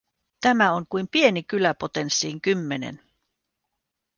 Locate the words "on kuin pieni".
0.71-1.43